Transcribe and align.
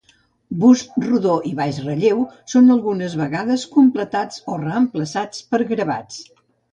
Bust 0.61 0.93
rodó 1.07 1.33
i 1.49 1.49
baix 1.59 1.75
relleu 1.83 2.23
són 2.53 2.75
algunes 2.75 3.17
vegades 3.19 3.65
completats 3.75 4.39
o 4.55 4.57
reemplaçats 4.63 5.45
per 5.53 5.61
gravats. 5.73 6.19